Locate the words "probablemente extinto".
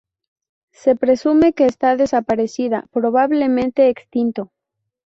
2.91-4.51